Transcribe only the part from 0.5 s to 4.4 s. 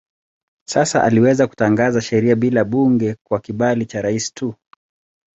Sasa aliweza kutangaza sheria bila bunge kwa kibali cha rais